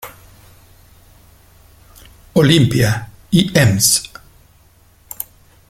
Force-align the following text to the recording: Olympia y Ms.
Olympia 2.33 3.07
y 3.29 3.51
Ms. 3.53 4.09